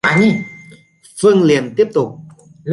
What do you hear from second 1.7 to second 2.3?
tiếp tục